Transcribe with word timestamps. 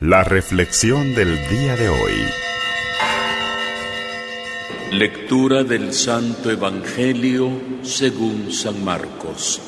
La 0.00 0.22
reflexión 0.22 1.14
del 1.14 1.38
día 1.48 1.74
de 1.74 1.88
hoy. 1.88 2.12
Lectura 4.92 5.64
del 5.64 5.94
Santo 5.94 6.50
Evangelio 6.50 7.50
según 7.80 8.52
San 8.52 8.84
Marcos. 8.84 9.58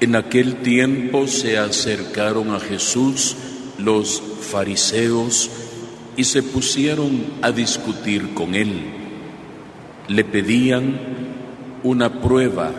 En 0.00 0.16
aquel 0.16 0.62
tiempo 0.62 1.26
se 1.26 1.58
acercaron 1.58 2.54
a 2.54 2.58
Jesús 2.58 3.36
los 3.76 4.22
fariseos 4.40 5.50
y 6.16 6.24
se 6.24 6.42
pusieron 6.42 7.26
a 7.42 7.50
discutir 7.50 8.32
con 8.32 8.54
él. 8.54 8.84
Le 10.08 10.24
pedían 10.24 10.98
una 11.82 12.22
prueba 12.22 12.70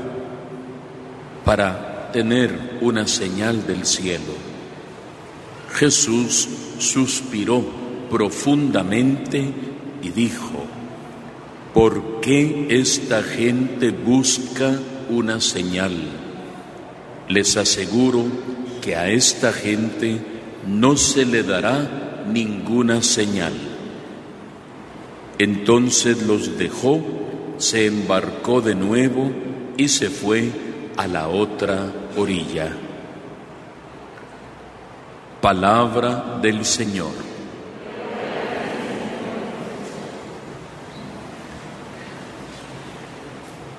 para 1.46 1.95
tener 2.16 2.78
una 2.80 3.10
señal 3.10 3.68
del 3.68 3.86
cielo. 3.86 4.32
Jesús 5.74 6.48
suspiró 6.78 7.62
profundamente 8.10 9.52
y 10.02 10.12
dijo, 10.12 10.64
¿por 11.74 12.22
qué 12.22 12.68
esta 12.70 13.22
gente 13.22 13.90
busca 13.90 14.80
una 15.10 15.42
señal? 15.42 15.92
Les 17.28 17.58
aseguro 17.58 18.24
que 18.82 18.96
a 18.96 19.10
esta 19.10 19.52
gente 19.52 20.22
no 20.66 20.96
se 20.96 21.26
le 21.26 21.44
dará 21.44 22.24
ninguna 22.32 23.04
señal. 23.04 23.52
Entonces 25.38 26.26
los 26.26 26.58
dejó, 26.58 27.04
se 27.58 27.88
embarcó 27.88 28.62
de 28.62 28.74
nuevo 28.74 29.34
y 29.76 29.90
se 29.90 30.10
fue 30.10 30.65
a 30.98 31.08
la 31.08 31.28
otra 31.28 31.92
orilla. 32.18 32.72
Palabra 35.42 36.40
del 36.42 36.66
Señor. 36.66 37.14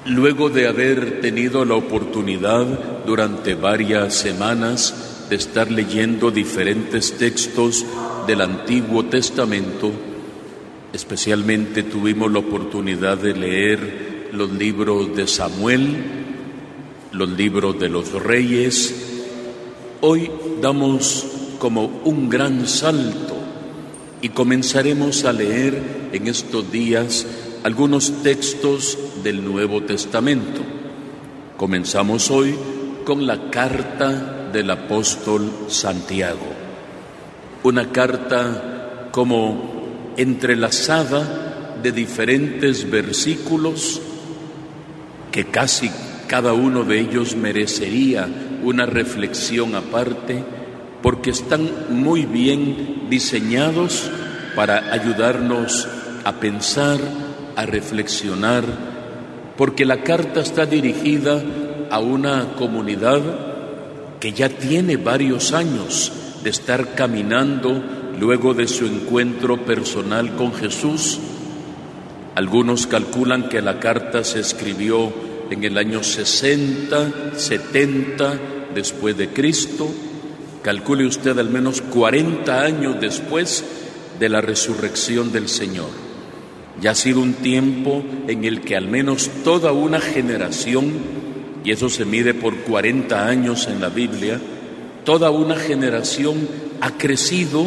Luego 0.07 0.51
de 0.51 0.69
haber 0.69 1.21
tenido 1.21 1.65
la 1.65 1.75
oportunidad 1.75 2.65
durante 3.05 3.55
varias 3.57 4.15
semanas 4.15 5.27
de 5.29 5.35
estar 5.35 5.71
leyendo 5.71 6.31
diferentes 6.31 7.19
textos 7.19 7.85
del 8.27 8.41
Antiguo 8.43 9.07
Testamento, 9.07 9.91
especialmente 10.93 11.83
tuvimos 11.83 12.31
la 12.31 12.39
oportunidad 12.39 13.19
de 13.19 13.35
leer 13.35 14.29
los 14.33 14.53
libros 14.53 15.17
de 15.17 15.27
Samuel, 15.27 16.16
los 17.13 17.29
libros 17.31 17.79
de 17.79 17.89
los 17.89 18.13
reyes, 18.13 18.95
hoy 20.01 20.31
damos 20.61 21.27
como 21.59 22.01
un 22.05 22.29
gran 22.29 22.67
salto 22.67 23.37
y 24.21 24.31
comenzaremos 24.31 25.25
a 25.25 25.33
leer 25.33 26.09
en 26.13 26.27
estos 26.27 26.71
días 26.71 27.27
algunos 27.65 28.23
textos 28.23 28.99
del 29.23 29.45
Nuevo 29.45 29.83
Testamento. 29.83 30.61
Comenzamos 31.57 32.31
hoy 32.31 32.55
con 33.05 33.27
la 33.27 33.51
carta 33.51 34.49
del 34.53 34.71
apóstol 34.71 35.51
Santiago, 35.69 36.47
una 37.63 37.91
carta 37.91 39.09
como 39.11 40.13
entrelazada 40.17 41.77
de 41.83 41.93
diferentes 41.93 42.89
versículos 42.91 44.01
que 45.31 45.45
casi 45.47 45.91
cada 46.27 46.53
uno 46.53 46.85
de 46.85 47.01
ellos 47.01 47.37
merecería 47.37 48.29
una 48.63 48.87
reflexión 48.87 49.75
aparte 49.75 50.43
porque 51.03 51.31
están 51.31 51.69
muy 51.91 52.25
bien 52.25 53.07
diseñados 53.09 54.11
para 54.55 54.93
ayudarnos 54.93 55.87
a 56.25 56.33
pensar, 56.41 56.99
a 57.55 57.67
reflexionar, 57.67 58.65
porque 59.57 59.85
la 59.85 60.03
carta 60.03 60.41
está 60.41 60.67
dirigida 60.67 61.43
a 61.91 62.01
una 62.01 62.55
comunidad 62.57 63.21
que 64.19 64.33
ya 64.33 64.49
tiene 64.49 64.97
varios 64.97 65.53
años 65.53 66.13
de 66.43 66.51
estar 66.51 66.95
caminando 66.95 67.83
luego 68.19 68.55
de 68.55 68.67
su 68.67 68.87
encuentro 68.87 69.65
personal 69.65 70.35
con 70.37 70.55
Jesús. 70.55 71.19
Algunos 72.35 72.87
calculan 72.87 73.49
que 73.49 73.63
la 73.63 73.79
carta 73.79 74.25
se 74.25 74.41
escribió 74.41 75.13
en 75.51 75.65
el 75.65 75.79
año 75.79 76.03
60, 76.03 77.37
70 77.37 78.41
después 78.75 79.17
de 79.17 79.29
Cristo. 79.29 79.89
Calcule 80.63 81.07
usted 81.07 81.39
al 81.39 81.51
menos 81.51 81.81
40 81.81 82.63
años 82.63 83.01
después 83.01 83.65
de 84.19 84.29
la 84.29 84.41
resurrección 84.41 85.33
del 85.33 85.49
Señor. 85.49 85.89
Ya 86.81 86.91
ha 86.91 86.95
sido 86.95 87.21
un 87.21 87.35
tiempo 87.35 88.03
en 88.27 88.45
el 88.45 88.61
que 88.61 88.77
al 88.77 88.89
menos 88.89 89.31
toda 89.45 89.73
una 89.73 90.01
generación, 90.01 90.93
y 91.65 91.71
eso 91.71 91.89
se 91.89 92.05
mide 92.05 92.35
por 92.35 92.57
40 92.59 93.27
años 93.27 93.67
en 93.69 93.81
la 93.81 93.89
Biblia, 93.89 94.41
toda 95.05 95.31
una 95.31 95.57
generación 95.57 96.49
ha 96.81 96.99
crecido 96.99 97.67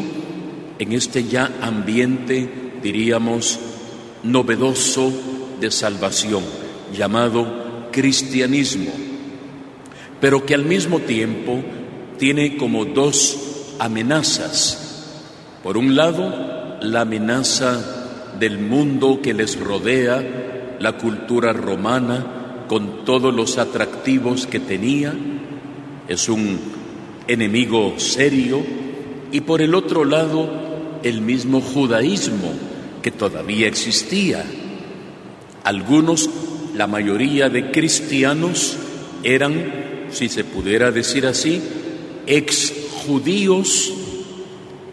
en 0.78 0.94
este 0.94 1.24
ya 1.24 1.52
ambiente, 1.62 2.50
diríamos, 2.84 3.60
novedoso 4.24 5.12
de 5.60 5.72
salvación, 5.72 6.44
llamado 6.94 7.69
cristianismo, 7.92 8.92
pero 10.20 10.46
que 10.46 10.54
al 10.54 10.66
mismo 10.66 11.00
tiempo 11.00 11.64
tiene 12.18 12.58
como 12.58 12.86
dos 12.86 13.76
amenazas. 13.80 15.14
Por 15.64 15.78
un 15.78 15.96
lado, 15.96 16.78
la 16.82 17.02
amenaza 17.02 18.34
del 18.40 18.60
mundo 18.60 19.20
que 19.22 19.34
les 19.34 19.60
rodea, 19.60 20.78
la 20.80 20.98
cultura 20.98 21.54
romana, 21.54 22.66
con 22.68 23.04
todos 23.04 23.34
los 23.34 23.58
atractivos 23.58 24.46
que 24.46 24.60
tenía, 24.60 25.14
es 26.08 26.30
un 26.30 26.60
enemigo 27.28 27.96
serio, 27.98 28.64
y 29.32 29.42
por 29.42 29.62
el 29.62 29.76
otro 29.76 30.06
lado, 30.06 30.50
el 31.04 31.22
mismo 31.22 31.62
judaísmo 31.62 32.52
que 33.02 33.12
todavía 33.12 33.68
existía. 33.68 34.46
Algunos 35.64 36.30
la 36.80 36.88
mayoría 36.88 37.50
de 37.50 37.72
cristianos 37.72 38.78
eran, 39.22 40.06
si 40.12 40.30
se 40.30 40.46
pudiera 40.46 40.92
decir 40.92 41.28
así, 41.28 41.62
ex 42.26 42.74
judíos 43.06 43.92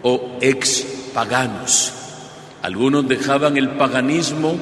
o 0.03 0.33
ex 0.41 0.85
paganos. 1.15 1.93
Algunos 2.63 3.07
dejaban 3.07 3.57
el 3.57 3.69
paganismo 3.69 4.57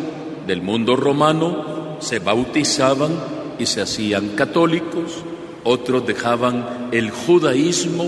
del 0.46 0.60
mundo 0.60 0.96
romano, 0.96 1.96
se 2.00 2.18
bautizaban 2.18 3.12
y 3.58 3.64
se 3.64 3.80
hacían 3.80 4.36
católicos, 4.36 5.24
otros 5.64 6.06
dejaban 6.06 6.90
el 6.92 7.10
judaísmo 7.10 8.04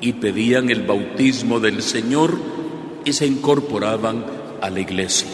y 0.00 0.14
pedían 0.14 0.68
el 0.68 0.82
bautismo 0.82 1.60
del 1.60 1.80
Señor 1.80 2.36
y 3.04 3.12
se 3.12 3.24
incorporaban 3.24 4.26
a 4.60 4.68
la 4.68 4.80
iglesia. 4.80 5.30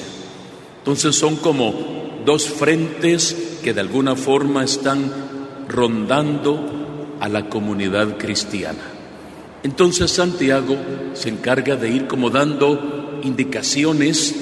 Entonces 0.80 1.16
son 1.16 1.36
como 1.36 1.97
dos 2.28 2.50
frentes 2.50 3.58
que 3.64 3.72
de 3.72 3.80
alguna 3.80 4.14
forma 4.14 4.62
están 4.62 5.10
rondando 5.66 7.16
a 7.20 7.26
la 7.26 7.48
comunidad 7.48 8.18
cristiana. 8.18 8.82
Entonces 9.62 10.10
Santiago 10.10 10.76
se 11.14 11.30
encarga 11.30 11.76
de 11.76 11.88
ir 11.88 12.06
como 12.06 12.28
dando 12.28 13.18
indicaciones, 13.24 14.34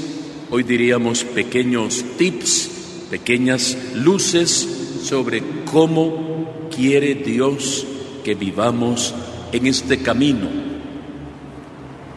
hoy 0.51 0.65
diríamos 0.65 1.23
pequeños 1.23 2.05
tips, 2.19 2.71
pequeñas 3.09 3.79
luces 3.95 4.99
sobre 5.05 5.45
cómo 5.71 6.69
quiere 6.75 7.15
Dios 7.15 7.87
que 8.25 8.35
vivamos 8.35 9.15
en 9.53 9.69
este 9.69 9.99
camino. 9.99 10.49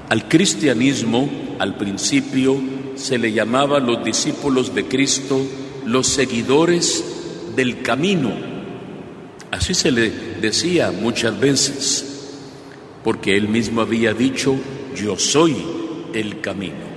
Al 0.09 0.27
cristianismo, 0.27 1.29
al 1.59 1.77
principio, 1.77 2.59
se 2.95 3.19
le 3.19 3.31
llamaba 3.31 3.79
los 3.79 4.03
discípulos 4.03 4.73
de 4.73 4.85
Cristo 4.85 5.39
los 5.85 6.07
seguidores 6.07 7.03
del 7.55 7.81
camino. 7.81 8.31
Así 9.51 9.73
se 9.73 9.91
le 9.91 10.11
decía 10.41 10.91
muchas 10.91 11.39
veces, 11.39 12.05
porque 13.03 13.35
él 13.35 13.47
mismo 13.47 13.81
había 13.81 14.13
dicho, 14.13 14.55
yo 14.95 15.17
soy 15.17 15.55
el 16.13 16.41
camino. 16.41 16.89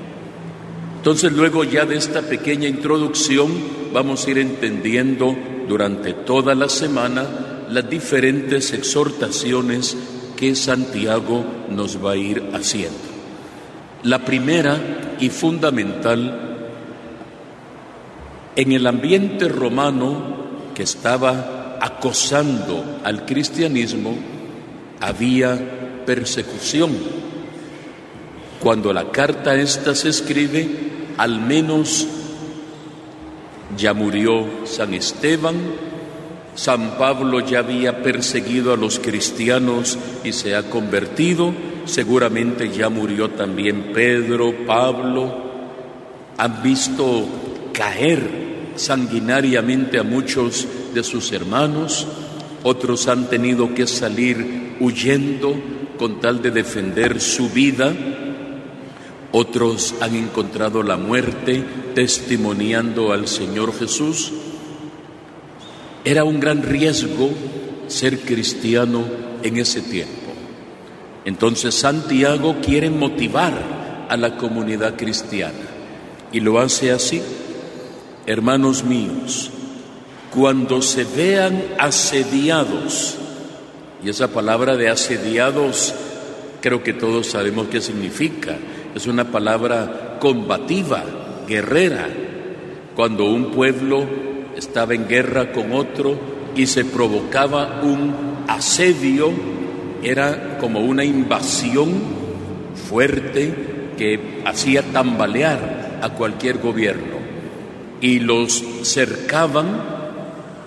Entonces 0.99 1.33
luego 1.33 1.65
ya 1.65 1.85
de 1.85 1.97
esta 1.97 2.23
pequeña 2.23 2.69
introducción 2.69 3.51
vamos 3.93 4.27
a 4.27 4.31
ir 4.31 4.39
entendiendo 4.39 5.37
durante 5.69 6.13
toda 6.13 6.55
la 6.55 6.69
semana 6.69 7.27
las 7.69 7.89
diferentes 7.89 8.73
exhortaciones 8.73 9.97
que 10.37 10.55
Santiago 10.55 11.45
nos 11.71 12.05
va 12.05 12.13
a 12.13 12.17
ir 12.17 12.43
haciendo. 12.53 12.99
La 14.05 14.25
primera 14.25 15.17
y 15.21 15.29
fundamental, 15.31 16.52
en 18.57 18.73
el 18.73 18.87
ambiente 18.87 19.49
romano 19.49 20.43
que 20.75 20.83
estaba 20.83 21.79
acosando 21.81 23.01
al 23.05 23.25
cristianismo, 23.25 24.17
había 25.01 26.05
persecución. 26.07 26.91
Cuando 28.61 28.93
la 28.93 29.11
carta 29.11 29.55
esta 29.57 29.95
se 29.95 30.11
escribe, 30.11 30.69
al 31.17 31.41
menos 31.41 32.07
ya 33.77 33.95
murió 33.95 34.47
San 34.65 34.95
Esteban, 34.95 35.57
San 36.55 36.99
Pablo 36.99 37.41
ya 37.41 37.61
había 37.61 38.03
perseguido 38.03 38.75
a 38.75 38.77
los 38.77 38.99
cristianos 38.99 39.99
y 40.23 40.33
se 40.33 40.55
ha 40.55 40.65
convertido, 40.65 41.53
seguramente 41.87 42.71
ya 42.71 42.91
murió 42.91 43.31
también 43.31 43.93
Pedro, 43.95 44.55
Pablo, 44.67 45.35
han 46.37 46.63
visto 46.63 47.27
caer 47.73 48.42
sanguinariamente 48.77 49.99
a 49.99 50.03
muchos 50.03 50.67
de 50.95 51.03
sus 51.03 51.33
hermanos, 51.33 52.07
otros 52.63 53.09
han 53.09 53.29
tenido 53.29 53.75
que 53.75 53.87
salir 53.87 54.77
huyendo 54.81 55.55
con 55.99 56.21
tal 56.21 56.43
de 56.43 56.51
defender 56.51 57.21
su 57.21 57.51
vida, 57.51 57.93
otros 59.33 59.95
han 60.01 60.15
encontrado 60.15 60.83
la 60.83 60.97
muerte 60.97 61.65
testimoniando 61.95 63.13
al 63.13 63.29
Señor 63.29 63.77
Jesús. 63.77 64.33
Era 66.05 66.25
un 66.25 66.41
gran 66.41 66.63
riesgo 66.63 67.31
ser 67.87 68.21
cristiano 68.21 69.05
en 69.43 69.57
ese 69.57 69.81
tiempo. 69.81 70.33
Entonces 71.25 71.75
Santiago 71.75 72.57
quiere 72.63 72.91
motivar 72.91 74.07
a 74.09 74.17
la 74.17 74.37
comunidad 74.37 74.97
cristiana 74.97 75.55
y 76.33 76.41
lo 76.41 76.59
hace 76.59 76.91
así. 76.91 77.23
Hermanos 78.25 78.85
míos, 78.85 79.51
cuando 80.33 80.81
se 80.81 81.03
vean 81.03 81.61
asediados, 81.77 83.17
y 84.05 84.09
esa 84.09 84.29
palabra 84.29 84.77
de 84.77 84.89
asediados 84.89 85.93
creo 86.61 86.85
que 86.85 86.93
todos 86.93 87.27
sabemos 87.27 87.67
qué 87.67 87.81
significa, 87.81 88.57
es 88.95 89.09
una 89.09 89.33
palabra 89.33 90.19
combativa, 90.21 91.03
guerrera, 91.49 92.07
cuando 92.95 93.25
un 93.25 93.51
pueblo 93.51 94.05
estaba 94.57 94.95
en 94.95 95.09
guerra 95.09 95.51
con 95.51 95.73
otro 95.73 96.17
y 96.55 96.67
se 96.67 96.85
provocaba 96.85 97.81
un 97.83 98.45
asedio, 98.47 99.33
era 100.01 100.59
como 100.59 100.79
una 100.79 101.05
invasión 101.05 101.91
fuerte 102.89 103.53
que 103.99 104.43
hacía 104.45 104.85
tambalear 104.93 105.99
a 106.01 106.11
cualquier 106.11 106.59
gobierno 106.59 107.22
y 108.03 108.19
los 108.19 108.63
cercaban 108.83 109.93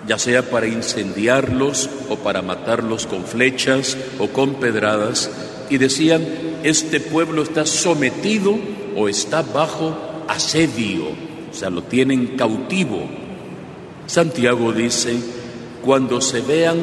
ya 0.06 0.18
sea 0.18 0.48
para 0.50 0.66
incendiarlos 0.66 1.90
o 2.08 2.16
para 2.16 2.42
matarlos 2.42 3.06
con 3.06 3.24
flechas 3.24 3.96
o 4.18 4.28
con 4.28 4.54
pedradas, 4.54 5.30
y 5.68 5.78
decían, 5.78 6.24
este 6.62 7.00
pueblo 7.00 7.42
está 7.42 7.66
sometido 7.66 8.56
o 8.96 9.08
está 9.08 9.42
bajo 9.42 9.96
asedio, 10.28 11.06
o 11.50 11.54
sea, 11.54 11.70
lo 11.70 11.82
tienen 11.82 12.36
cautivo. 12.36 13.08
Santiago 14.06 14.72
dice, 14.72 15.16
cuando 15.82 16.20
se 16.20 16.40
vean 16.40 16.78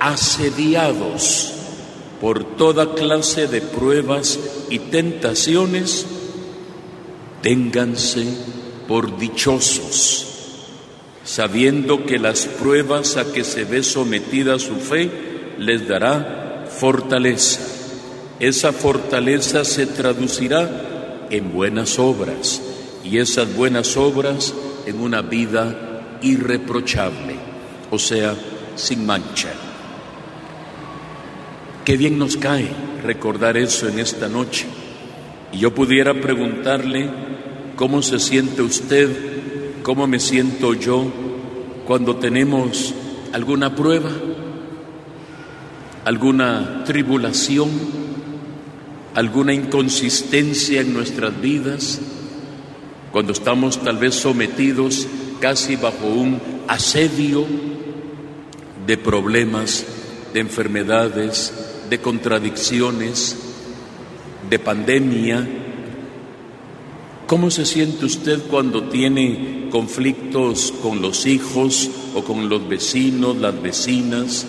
asediados 0.00 1.52
por 2.20 2.56
toda 2.56 2.94
clase 2.94 3.46
de 3.46 3.60
pruebas 3.60 4.40
y 4.70 4.80
tentaciones, 4.80 6.04
ténganse 7.42 8.26
por 8.86 9.18
dichosos, 9.18 10.26
sabiendo 11.24 12.06
que 12.06 12.18
las 12.18 12.46
pruebas 12.46 13.16
a 13.16 13.32
que 13.32 13.44
se 13.44 13.64
ve 13.64 13.82
sometida 13.82 14.58
su 14.58 14.76
fe 14.76 15.10
les 15.58 15.88
dará 15.88 16.66
fortaleza. 16.68 17.60
Esa 18.38 18.72
fortaleza 18.72 19.64
se 19.64 19.86
traducirá 19.86 21.26
en 21.30 21.52
buenas 21.52 21.98
obras 21.98 22.62
y 23.02 23.18
esas 23.18 23.54
buenas 23.54 23.96
obras 23.96 24.54
en 24.86 25.00
una 25.00 25.22
vida 25.22 26.18
irreprochable, 26.22 27.36
o 27.90 27.98
sea, 27.98 28.34
sin 28.76 29.06
mancha. 29.06 29.52
Qué 31.84 31.96
bien 31.96 32.18
nos 32.18 32.36
cae 32.36 32.68
recordar 33.02 33.56
eso 33.56 33.88
en 33.88 34.00
esta 34.00 34.28
noche. 34.28 34.66
Y 35.52 35.58
yo 35.58 35.72
pudiera 35.72 36.14
preguntarle 36.14 37.08
cómo 37.76 38.02
se 38.02 38.18
siente 38.18 38.62
usted, 38.62 39.82
cómo 39.82 40.06
me 40.06 40.18
siento 40.18 40.74
yo 40.74 41.06
cuando 41.86 42.16
tenemos 42.16 42.94
alguna 43.32 43.74
prueba, 43.76 44.10
alguna 46.04 46.84
tribulación, 46.84 47.70
alguna 49.14 49.52
inconsistencia 49.54 50.80
en 50.80 50.92
nuestras 50.92 51.40
vidas, 51.40 52.00
cuando 53.12 53.32
estamos 53.32 53.78
tal 53.82 53.98
vez 53.98 54.14
sometidos 54.14 55.06
casi 55.40 55.76
bajo 55.76 56.06
un 56.06 56.40
asedio 56.68 57.46
de 58.86 58.96
problemas, 58.96 59.84
de 60.32 60.40
enfermedades, 60.40 61.52
de 61.88 62.00
contradicciones, 62.00 63.36
de 64.48 64.58
pandemia. 64.58 65.65
¿Cómo 67.26 67.50
se 67.50 67.66
siente 67.66 68.04
usted 68.04 68.40
cuando 68.48 68.84
tiene 68.84 69.66
conflictos 69.72 70.72
con 70.80 71.02
los 71.02 71.26
hijos 71.26 71.90
o 72.14 72.22
con 72.22 72.48
los 72.48 72.68
vecinos, 72.68 73.36
las 73.36 73.60
vecinas? 73.60 74.46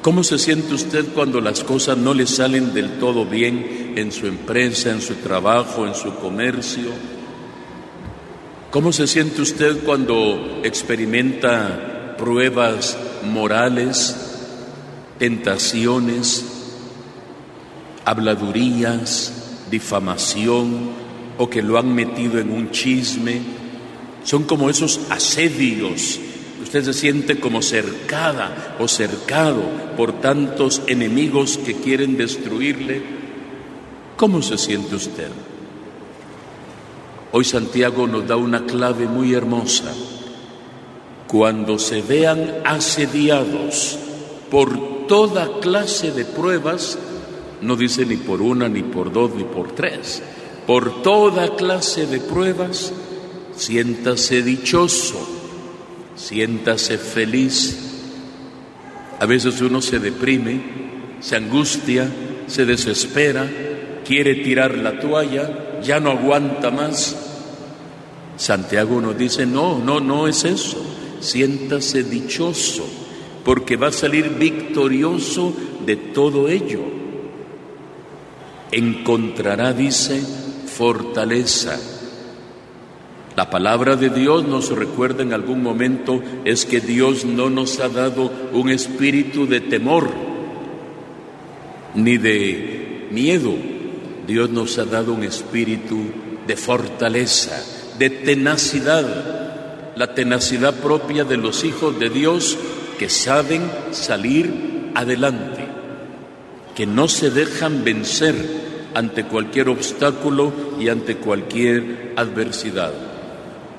¿Cómo 0.00 0.24
se 0.24 0.38
siente 0.38 0.72
usted 0.72 1.04
cuando 1.12 1.42
las 1.42 1.62
cosas 1.62 1.98
no 1.98 2.14
le 2.14 2.26
salen 2.26 2.72
del 2.72 2.98
todo 2.98 3.26
bien 3.26 3.92
en 3.94 4.10
su 4.10 4.26
empresa, 4.26 4.90
en 4.90 5.02
su 5.02 5.16
trabajo, 5.16 5.86
en 5.86 5.94
su 5.94 6.14
comercio? 6.14 6.88
¿Cómo 8.70 8.90
se 8.90 9.06
siente 9.06 9.42
usted 9.42 9.84
cuando 9.84 10.62
experimenta 10.64 12.16
pruebas 12.16 12.96
morales, 13.22 14.16
tentaciones, 15.18 16.46
habladurías, 18.06 19.66
difamación 19.70 21.03
o 21.38 21.48
que 21.48 21.62
lo 21.62 21.78
han 21.78 21.94
metido 21.94 22.38
en 22.38 22.50
un 22.50 22.70
chisme? 22.70 23.40
Son 24.24 24.44
como 24.44 24.70
esos 24.70 25.00
asedios 25.10 26.20
Usted 26.64 26.92
se 26.92 26.94
siente 26.94 27.38
como 27.38 27.60
cercada 27.62 28.74
o 28.80 28.88
cercado 28.88 29.62
por 29.96 30.20
tantos 30.20 30.82
enemigos 30.86 31.58
que 31.58 31.74
quieren 31.74 32.16
destruirle. 32.16 33.02
¿Cómo 34.16 34.40
se 34.40 34.56
siente 34.56 34.96
usted? 34.96 35.28
Hoy 37.32 37.44
Santiago 37.44 38.06
nos 38.06 38.26
da 38.26 38.36
una 38.36 38.64
clave 38.64 39.06
muy 39.06 39.34
hermosa. 39.34 39.92
Cuando 41.28 41.78
se 41.78 42.02
vean 42.02 42.54
asediados 42.64 43.98
por 44.50 45.06
toda 45.06 45.60
clase 45.60 46.12
de 46.12 46.24
pruebas, 46.24 46.98
no 47.60 47.76
dice 47.76 48.06
ni 48.06 48.16
por 48.16 48.40
una, 48.40 48.68
ni 48.70 48.82
por 48.82 49.12
dos, 49.12 49.34
ni 49.34 49.44
por 49.44 49.72
tres, 49.72 50.22
por 50.66 51.02
toda 51.02 51.56
clase 51.56 52.06
de 52.06 52.20
pruebas, 52.20 52.92
siéntase 53.56 54.42
dichoso 54.42 55.34
siéntase 56.16 56.98
feliz. 56.98 57.78
A 59.20 59.26
veces 59.26 59.60
uno 59.60 59.80
se 59.80 59.98
deprime, 59.98 60.60
se 61.20 61.36
angustia, 61.36 62.10
se 62.46 62.64
desespera, 62.64 63.48
quiere 64.04 64.36
tirar 64.36 64.76
la 64.76 64.98
toalla, 65.00 65.80
ya 65.82 66.00
no 66.00 66.10
aguanta 66.10 66.70
más. 66.70 67.16
Santiago 68.36 69.00
nos 69.00 69.16
dice, 69.16 69.46
no, 69.46 69.78
no, 69.78 70.00
no 70.00 70.26
es 70.26 70.44
eso. 70.44 70.82
Siéntase 71.20 72.02
dichoso, 72.02 72.84
porque 73.44 73.76
va 73.76 73.88
a 73.88 73.92
salir 73.92 74.30
victorioso 74.30 75.54
de 75.86 75.96
todo 75.96 76.48
ello. 76.48 76.80
Encontrará, 78.72 79.72
dice, 79.72 80.20
fortaleza. 80.76 81.78
La 83.36 83.48
palabra 83.50 83.96
de 83.96 84.10
Dios 84.10 84.44
nos 84.44 84.70
recuerda 84.70 85.22
en 85.22 85.32
algún 85.32 85.62
momento 85.62 86.22
es 86.44 86.64
que 86.64 86.80
Dios 86.80 87.24
no 87.24 87.48
nos 87.50 87.80
ha 87.80 87.88
dado 87.88 88.30
un 88.52 88.70
espíritu 88.70 89.46
de 89.46 89.60
temor 89.60 90.10
ni 91.94 92.16
de 92.16 93.08
miedo. 93.10 93.54
Dios 94.26 94.50
nos 94.50 94.78
ha 94.78 94.84
dado 94.84 95.12
un 95.12 95.22
espíritu 95.22 95.98
de 96.46 96.56
fortaleza, 96.56 97.62
de 97.98 98.10
tenacidad, 98.10 99.94
la 99.96 100.14
tenacidad 100.14 100.74
propia 100.74 101.24
de 101.24 101.36
los 101.36 101.64
hijos 101.64 101.98
de 101.98 102.10
Dios 102.10 102.58
que 102.98 103.08
saben 103.08 103.70
salir 103.92 104.90
adelante, 104.94 105.66
que 106.74 106.86
no 106.86 107.08
se 107.08 107.30
dejan 107.30 107.84
vencer 107.84 108.63
ante 108.94 109.24
cualquier 109.24 109.68
obstáculo 109.68 110.52
y 110.78 110.88
ante 110.88 111.16
cualquier 111.16 112.12
adversidad. 112.16 112.92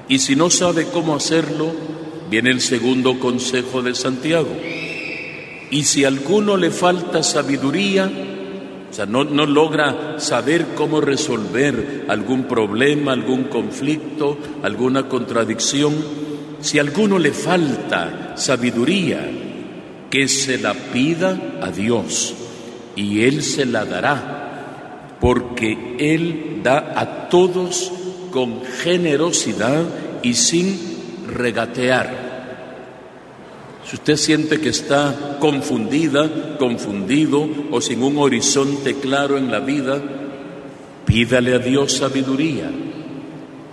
Y 0.08 0.20
si 0.20 0.36
no 0.36 0.50
sabe 0.50 0.88
cómo 0.92 1.16
hacerlo, 1.16 1.74
Viene 2.30 2.50
el 2.50 2.62
segundo 2.62 3.20
consejo 3.20 3.84
de 3.84 3.94
Santiago. 3.94 4.50
Y 5.70 5.84
si 5.84 6.06
a 6.06 6.08
alguno 6.08 6.58
le 6.58 6.72
falta 6.72 7.22
sabiduría, 7.22 8.12
o 8.90 8.94
sea, 8.94 9.06
no, 9.06 9.24
no 9.24 9.46
logra 9.46 10.20
saber 10.20 10.68
cómo 10.76 11.02
resolver 11.02 12.06
algún 12.08 12.46
problema, 12.46 13.14
algún 13.14 13.46
conflicto, 13.46 14.38
alguna 14.64 15.08
contradicción, 15.08 15.94
si 16.62 16.80
a 16.80 16.82
alguno 16.82 17.20
le 17.20 17.32
falta 17.32 18.34
sabiduría, 18.36 19.30
que 20.10 20.28
se 20.28 20.58
la 20.58 20.74
pida 20.74 21.60
a 21.62 21.70
Dios 21.72 22.34
y 22.96 23.22
Él 23.22 23.44
se 23.44 23.66
la 23.66 23.86
dará, 23.86 24.45
porque 25.26 25.96
Él 25.98 26.62
da 26.62 26.94
a 26.96 27.30
todos 27.30 27.92
con 28.30 28.62
generosidad 28.64 29.84
y 30.22 30.36
sin 30.36 30.78
regatear. 31.26 32.26
Si 33.90 33.96
usted 33.96 34.18
siente 34.18 34.62
que 34.62 34.70
está 34.70 35.38
confundida, 35.40 36.58
confundido 36.60 37.50
o 37.72 37.82
sin 37.82 38.04
un 38.04 38.20
horizonte 38.20 39.00
claro 39.00 39.40
en 39.40 39.50
la 39.50 39.62
vida, 39.62 40.00
pídale 41.08 41.56
a 41.56 41.58
Dios 41.58 41.94
sabiduría 41.94 42.70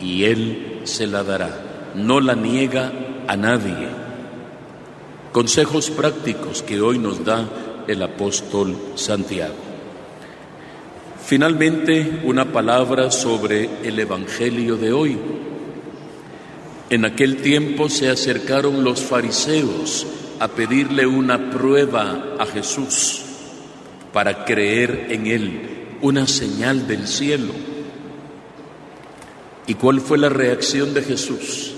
y 0.00 0.24
Él 0.24 0.80
se 0.84 1.06
la 1.06 1.22
dará. 1.22 1.50
No 1.94 2.22
la 2.22 2.34
niega 2.34 2.90
a 3.28 3.36
nadie. 3.36 3.88
Consejos 5.32 5.90
prácticos 5.90 6.62
que 6.62 6.80
hoy 6.80 6.98
nos 6.98 7.22
da 7.26 7.46
el 7.88 8.02
apóstol 8.02 8.74
Santiago. 8.94 9.71
Finalmente, 11.24 12.20
una 12.24 12.52
palabra 12.52 13.10
sobre 13.10 13.68
el 13.84 13.98
Evangelio 13.98 14.76
de 14.76 14.92
hoy. 14.92 15.18
En 16.90 17.04
aquel 17.04 17.36
tiempo 17.36 17.88
se 17.88 18.10
acercaron 18.10 18.82
los 18.84 19.00
fariseos 19.00 20.06
a 20.40 20.48
pedirle 20.48 21.06
una 21.06 21.50
prueba 21.50 22.34
a 22.38 22.46
Jesús 22.46 23.22
para 24.12 24.44
creer 24.44 25.06
en 25.10 25.26
Él, 25.26 25.60
una 26.02 26.26
señal 26.26 26.86
del 26.86 27.06
cielo. 27.06 27.52
¿Y 29.66 29.74
cuál 29.74 30.00
fue 30.00 30.18
la 30.18 30.28
reacción 30.28 30.92
de 30.92 31.02
Jesús? 31.02 31.72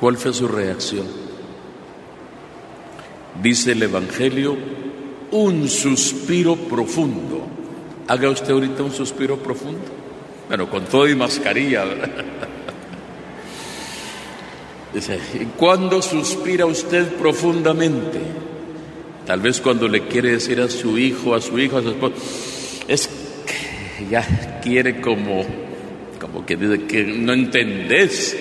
¿Cuál 0.00 0.16
fue 0.16 0.32
su 0.32 0.46
reacción? 0.46 1.06
Dice 3.42 3.72
el 3.72 3.82
Evangelio, 3.82 4.56
un 5.30 5.68
suspiro 5.68 6.56
profundo. 6.56 7.46
Haga 8.08 8.30
usted 8.30 8.50
ahorita 8.50 8.82
un 8.82 8.92
suspiro 8.92 9.36
profundo. 9.36 9.80
Bueno, 10.48 10.70
con 10.70 10.84
todo 10.84 11.08
y 11.08 11.14
mascarilla. 11.14 11.84
¿cuándo 15.58 16.00
suspira 16.00 16.66
usted 16.66 17.06
profundamente? 17.16 18.18
Tal 19.26 19.40
vez 19.40 19.60
cuando 19.60 19.88
le 19.88 20.06
quiere 20.06 20.32
decir 20.32 20.60
a 20.60 20.68
su 20.68 20.98
hijo, 20.98 21.34
a 21.34 21.40
su 21.40 21.58
hijo, 21.58 21.78
a 21.78 21.82
su 21.82 21.90
esposa, 21.90 22.14
es 22.88 23.08
que 23.44 24.06
ya 24.08 24.60
quiere 24.62 25.00
como, 25.00 25.44
como 26.20 26.46
que 26.46 26.56
dice 26.56 26.86
que 26.86 27.04
no 27.04 27.32
entendés 27.32 28.36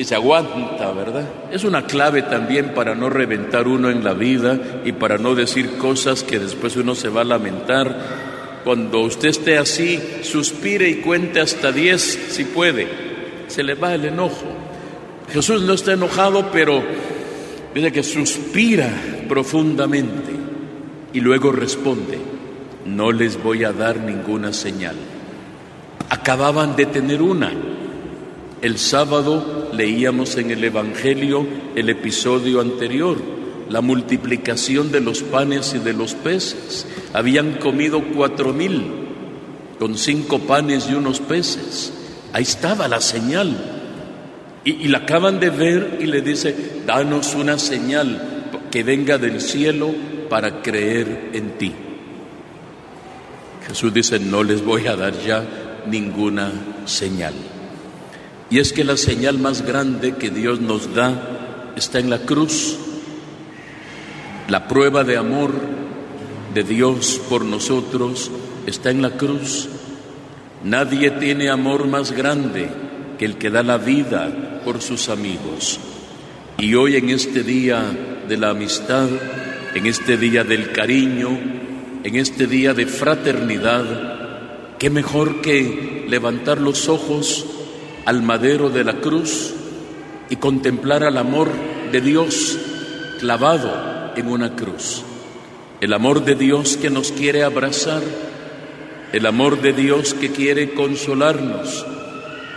y 0.00 0.04
se 0.04 0.14
aguanta, 0.14 0.92
¿verdad? 0.92 1.28
Es 1.52 1.62
una 1.62 1.84
clave 1.84 2.22
también 2.22 2.72
para 2.72 2.94
no 2.94 3.10
reventar 3.10 3.68
uno 3.68 3.90
en 3.90 4.02
la 4.02 4.14
vida 4.14 4.58
y 4.82 4.92
para 4.92 5.18
no 5.18 5.34
decir 5.34 5.76
cosas 5.76 6.22
que 6.22 6.38
después 6.38 6.74
uno 6.76 6.94
se 6.94 7.10
va 7.10 7.20
a 7.20 7.24
lamentar. 7.24 8.62
Cuando 8.64 9.00
usted 9.00 9.28
esté 9.28 9.58
así, 9.58 10.00
suspire 10.22 10.88
y 10.88 10.94
cuente 11.02 11.38
hasta 11.38 11.70
diez 11.70 12.00
si 12.30 12.44
puede. 12.44 12.88
Se 13.48 13.62
le 13.62 13.74
va 13.74 13.94
el 13.94 14.06
enojo. 14.06 14.46
Jesús 15.34 15.60
no 15.64 15.74
está 15.74 15.92
enojado, 15.92 16.50
pero 16.50 16.82
dice 17.74 17.92
que 17.92 18.02
suspira 18.02 18.90
profundamente 19.28 20.32
y 21.12 21.20
luego 21.20 21.52
responde, 21.52 22.18
no 22.86 23.12
les 23.12 23.42
voy 23.42 23.64
a 23.64 23.72
dar 23.72 23.98
ninguna 23.98 24.54
señal. 24.54 24.96
Acababan 26.08 26.74
de 26.74 26.86
tener 26.86 27.20
una. 27.20 27.52
El 28.62 28.78
sábado 28.78 29.70
leíamos 29.72 30.36
en 30.36 30.50
el 30.50 30.62
Evangelio 30.62 31.46
el 31.74 31.88
episodio 31.88 32.60
anterior, 32.60 33.16
la 33.70 33.80
multiplicación 33.80 34.92
de 34.92 35.00
los 35.00 35.22
panes 35.22 35.72
y 35.74 35.78
de 35.78 35.94
los 35.94 36.12
peces. 36.14 36.86
Habían 37.14 37.54
comido 37.54 38.02
cuatro 38.14 38.52
mil 38.52 38.82
con 39.78 39.96
cinco 39.96 40.40
panes 40.40 40.88
y 40.90 40.94
unos 40.94 41.20
peces. 41.20 41.90
Ahí 42.34 42.42
estaba 42.42 42.86
la 42.86 43.00
señal. 43.00 43.56
Y, 44.62 44.88
la 44.88 44.98
acaban 44.98 45.40
de 45.40 45.48
ver 45.48 45.98
y 46.02 46.04
le 46.04 46.20
dice, 46.20 46.54
danos 46.86 47.34
una 47.34 47.58
señal 47.58 48.46
que 48.70 48.82
venga 48.82 49.16
del 49.16 49.40
cielo 49.40 49.90
para 50.28 50.60
creer 50.60 51.30
en 51.32 51.52
ti. 51.52 51.72
Jesús 53.66 53.94
dice, 53.94 54.20
no 54.20 54.44
les 54.44 54.62
voy 54.62 54.86
a 54.86 54.96
dar 54.96 55.18
ya 55.18 55.42
ninguna 55.86 56.52
señal. 56.84 57.32
Y 58.50 58.58
es 58.58 58.72
que 58.72 58.82
la 58.82 58.96
señal 58.96 59.38
más 59.38 59.62
grande 59.62 60.16
que 60.16 60.28
Dios 60.28 60.60
nos 60.60 60.92
da 60.92 61.72
está 61.76 62.00
en 62.00 62.10
la 62.10 62.18
cruz. 62.18 62.76
La 64.48 64.66
prueba 64.66 65.04
de 65.04 65.16
amor 65.16 65.52
de 66.52 66.64
Dios 66.64 67.20
por 67.28 67.44
nosotros 67.44 68.28
está 68.66 68.90
en 68.90 69.02
la 69.02 69.10
cruz. 69.10 69.68
Nadie 70.64 71.12
tiene 71.12 71.48
amor 71.48 71.86
más 71.86 72.10
grande 72.10 72.68
que 73.18 73.24
el 73.24 73.38
que 73.38 73.50
da 73.50 73.62
la 73.62 73.78
vida 73.78 74.60
por 74.64 74.82
sus 74.82 75.08
amigos. 75.08 75.78
Y 76.58 76.74
hoy 76.74 76.96
en 76.96 77.08
este 77.10 77.44
día 77.44 77.84
de 78.28 78.36
la 78.36 78.50
amistad, 78.50 79.08
en 79.74 79.86
este 79.86 80.16
día 80.16 80.42
del 80.42 80.72
cariño, 80.72 81.30
en 82.02 82.16
este 82.16 82.48
día 82.48 82.74
de 82.74 82.86
fraternidad, 82.86 83.84
qué 84.76 84.90
mejor 84.90 85.40
que 85.40 86.04
levantar 86.08 86.60
los 86.60 86.88
ojos 86.88 87.46
al 88.04 88.22
madero 88.22 88.70
de 88.70 88.84
la 88.84 89.00
cruz 89.00 89.54
y 90.28 90.36
contemplar 90.36 91.04
al 91.04 91.18
amor 91.18 91.50
de 91.92 92.00
Dios 92.00 92.58
clavado 93.18 94.12
en 94.16 94.28
una 94.28 94.54
cruz. 94.56 95.02
El 95.80 95.92
amor 95.92 96.24
de 96.24 96.34
Dios 96.34 96.76
que 96.76 96.90
nos 96.90 97.12
quiere 97.12 97.42
abrazar, 97.42 98.02
el 99.12 99.26
amor 99.26 99.60
de 99.60 99.72
Dios 99.72 100.14
que 100.14 100.30
quiere 100.30 100.74
consolarnos, 100.74 101.84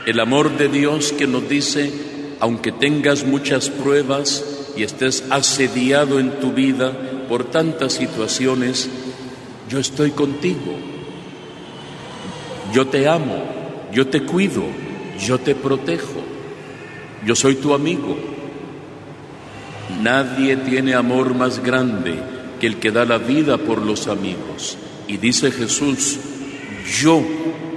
el 0.06 0.20
amor 0.20 0.58
de 0.58 0.68
Dios 0.68 1.14
que 1.14 1.28
nos 1.28 1.48
dice, 1.48 1.92
aunque 2.40 2.72
tengas 2.72 3.26
muchas 3.26 3.70
pruebas 3.70 4.44
y 4.76 4.84
estés 4.84 5.24
asediado 5.30 6.20
en 6.20 6.32
tu 6.40 6.52
vida 6.52 6.92
por 7.30 7.46
tantas 7.46 7.94
situaciones, 7.94 8.90
yo 9.70 9.80
estoy 9.80 10.12
contigo, 10.12 10.76
yo 12.74 12.88
te 12.88 13.08
amo, 13.08 13.44
yo 13.94 14.08
te 14.08 14.24
cuido, 14.24 14.64
yo 15.20 15.39
te 15.39 15.55
protejo, 15.55 16.22
yo 17.25 17.36
soy 17.36 17.55
tu 17.55 17.74
amigo. 17.74 18.17
Nadie 20.01 20.58
tiene 20.58 20.96
amor 20.96 21.36
más 21.36 21.62
grande 21.62 22.15
que 22.60 22.67
el 22.67 22.77
que 22.77 22.91
da 22.91 23.05
la 23.05 23.17
vida 23.17 23.58
por 23.58 23.82
los 23.82 24.08
amigos. 24.08 24.77
Y 25.08 25.17
dice 25.17 25.51
Jesús, 25.51 26.17
yo 27.01 27.22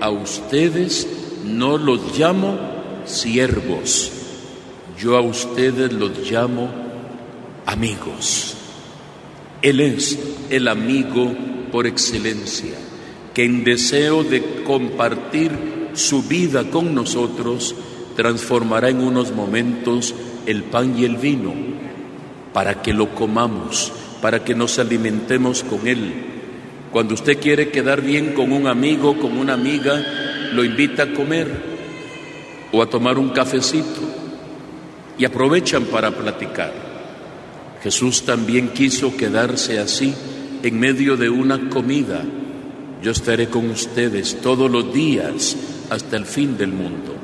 a 0.00 0.10
ustedes 0.10 1.06
no 1.44 1.78
los 1.78 2.18
llamo 2.18 2.58
siervos, 3.04 4.10
yo 4.98 5.16
a 5.16 5.20
ustedes 5.20 5.92
los 5.92 6.30
llamo 6.30 6.70
amigos. 7.66 8.56
Él 9.62 9.80
es 9.80 10.18
el 10.50 10.68
amigo 10.68 11.34
por 11.72 11.86
excelencia, 11.86 12.74
que 13.34 13.44
en 13.44 13.64
deseo 13.64 14.22
de 14.22 14.62
compartir 14.64 15.75
su 15.96 16.22
vida 16.22 16.70
con 16.70 16.94
nosotros, 16.94 17.74
transformará 18.16 18.88
en 18.88 19.00
unos 19.00 19.32
momentos 19.32 20.14
el 20.46 20.62
pan 20.64 20.98
y 20.98 21.04
el 21.04 21.16
vino 21.16 21.52
para 22.52 22.80
que 22.80 22.94
lo 22.94 23.14
comamos, 23.14 23.92
para 24.22 24.42
que 24.42 24.54
nos 24.54 24.78
alimentemos 24.78 25.62
con 25.62 25.86
él. 25.86 26.14
Cuando 26.90 27.14
usted 27.14 27.38
quiere 27.38 27.70
quedar 27.70 28.00
bien 28.00 28.32
con 28.32 28.52
un 28.52 28.66
amigo, 28.66 29.18
con 29.18 29.36
una 29.36 29.52
amiga, 29.52 30.02
lo 30.52 30.64
invita 30.64 31.02
a 31.02 31.12
comer 31.12 31.48
o 32.72 32.82
a 32.82 32.88
tomar 32.88 33.18
un 33.18 33.28
cafecito 33.28 34.00
y 35.18 35.24
aprovechan 35.24 35.84
para 35.84 36.10
platicar. 36.10 36.72
Jesús 37.82 38.22
también 38.22 38.68
quiso 38.70 39.16
quedarse 39.16 39.78
así 39.78 40.14
en 40.62 40.80
medio 40.80 41.16
de 41.16 41.28
una 41.28 41.68
comida. 41.68 42.22
Yo 43.02 43.10
estaré 43.10 43.48
con 43.48 43.68
ustedes 43.70 44.40
todos 44.40 44.70
los 44.70 44.92
días 44.92 45.56
hasta 45.90 46.16
el 46.16 46.26
fin 46.26 46.56
del 46.56 46.72
mundo. 46.72 47.14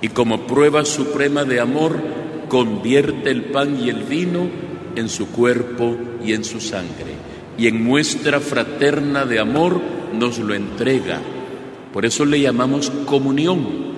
Y 0.00 0.08
como 0.08 0.46
prueba 0.46 0.84
suprema 0.84 1.44
de 1.44 1.60
amor, 1.60 1.96
convierte 2.48 3.30
el 3.30 3.44
pan 3.44 3.78
y 3.80 3.88
el 3.88 4.02
vino 4.02 4.48
en 4.96 5.08
su 5.08 5.28
cuerpo 5.28 5.96
y 6.24 6.32
en 6.32 6.44
su 6.44 6.60
sangre. 6.60 7.14
Y 7.56 7.68
en 7.68 7.82
muestra 7.82 8.40
fraterna 8.40 9.24
de 9.24 9.38
amor 9.38 9.80
nos 10.12 10.38
lo 10.38 10.54
entrega. 10.54 11.20
Por 11.92 12.04
eso 12.04 12.24
le 12.24 12.40
llamamos 12.40 12.90
comunión. 13.06 13.92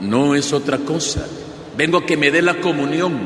no 0.00 0.34
es 0.34 0.54
otra 0.54 0.78
cosa. 0.78 1.26
Vengo 1.76 1.98
a 1.98 2.06
que 2.06 2.16
me 2.16 2.30
dé 2.30 2.40
la 2.40 2.60
comunión. 2.60 3.18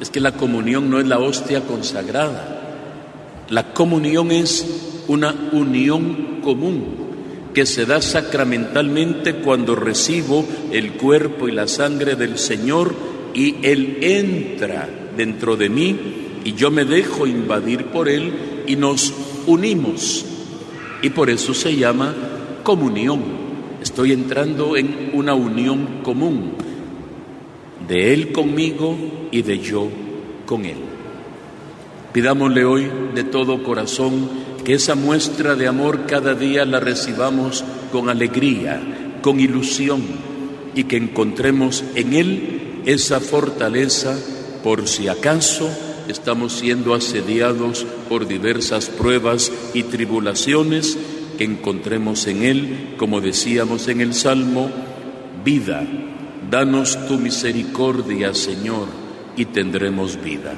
Es 0.00 0.10
que 0.10 0.20
la 0.20 0.32
comunión 0.32 0.90
no 0.90 1.00
es 1.00 1.06
la 1.06 1.18
hostia 1.18 1.62
consagrada. 1.62 2.52
La 3.48 3.72
comunión 3.72 4.30
es 4.30 5.02
una 5.08 5.34
unión 5.52 6.40
común 6.42 7.05
que 7.56 7.64
se 7.64 7.86
da 7.86 8.02
sacramentalmente 8.02 9.36
cuando 9.36 9.74
recibo 9.74 10.44
el 10.72 10.92
cuerpo 10.92 11.48
y 11.48 11.52
la 11.52 11.66
sangre 11.66 12.14
del 12.14 12.36
Señor 12.36 12.94
y 13.32 13.66
Él 13.66 13.96
entra 14.02 14.86
dentro 15.16 15.56
de 15.56 15.70
mí 15.70 15.96
y 16.44 16.52
yo 16.52 16.70
me 16.70 16.84
dejo 16.84 17.26
invadir 17.26 17.86
por 17.86 18.10
Él 18.10 18.64
y 18.66 18.76
nos 18.76 19.10
unimos. 19.46 20.26
Y 21.00 21.08
por 21.08 21.30
eso 21.30 21.54
se 21.54 21.74
llama 21.74 22.14
comunión. 22.62 23.22
Estoy 23.80 24.12
entrando 24.12 24.76
en 24.76 25.12
una 25.14 25.32
unión 25.32 26.02
común 26.02 26.52
de 27.88 28.12
Él 28.12 28.32
conmigo 28.32 28.98
y 29.30 29.40
de 29.40 29.60
yo 29.60 29.88
con 30.44 30.66
Él. 30.66 30.76
Pidámosle 32.12 32.66
hoy 32.66 32.90
de 33.14 33.24
todo 33.24 33.62
corazón 33.62 34.28
que 34.66 34.74
esa 34.74 34.96
muestra 34.96 35.54
de 35.54 35.68
amor 35.68 36.06
cada 36.06 36.34
día 36.34 36.64
la 36.64 36.80
recibamos 36.80 37.62
con 37.92 38.08
alegría, 38.08 38.82
con 39.22 39.38
ilusión 39.38 40.02
y 40.74 40.82
que 40.84 40.96
encontremos 40.96 41.84
en 41.94 42.14
Él 42.14 42.82
esa 42.84 43.20
fortaleza 43.20 44.18
por 44.64 44.88
si 44.88 45.06
acaso 45.06 45.70
estamos 46.08 46.52
siendo 46.52 46.94
asediados 46.94 47.86
por 48.08 48.26
diversas 48.26 48.86
pruebas 48.86 49.52
y 49.72 49.84
tribulaciones, 49.84 50.98
que 51.38 51.44
encontremos 51.44 52.26
en 52.26 52.42
Él, 52.42 52.94
como 52.96 53.20
decíamos 53.20 53.86
en 53.86 54.00
el 54.00 54.14
Salmo, 54.14 54.68
vida. 55.44 55.86
Danos 56.50 57.06
tu 57.06 57.18
misericordia, 57.18 58.34
Señor, 58.34 58.88
y 59.36 59.44
tendremos 59.44 60.20
vida. 60.20 60.54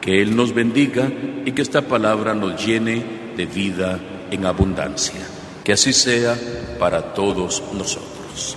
Que 0.00 0.22
Él 0.22 0.36
nos 0.36 0.54
bendiga 0.54 1.12
y 1.44 1.52
que 1.52 1.60
esta 1.60 1.82
palabra 1.82 2.34
nos 2.34 2.64
llene 2.64 3.21
de 3.36 3.46
vida 3.46 3.98
en 4.30 4.46
abundancia. 4.46 5.20
Que 5.64 5.72
así 5.72 5.92
sea 5.92 6.36
para 6.78 7.14
todos 7.14 7.62
nosotros. 7.72 8.56